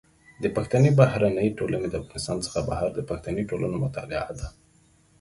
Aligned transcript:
د 0.43 0.45
پښتني 0.55 0.89
بهرنۍ 0.99 1.47
ټولنه 1.59 1.87
د 1.89 1.93
افغانستان 2.03 2.37
څخه 2.45 2.59
بهر 2.69 2.89
د 2.93 2.99
پښتني 3.09 3.43
ټولنو 3.49 3.75
مطالعه 3.85 4.31
ده. 4.39 4.47